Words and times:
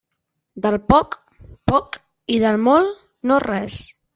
Del 0.65 0.77
poc, 0.93 1.17
poc, 1.73 1.99
i 2.37 2.41
del 2.47 2.61
molt, 2.71 2.99
no 3.33 3.39
res. 3.49 3.79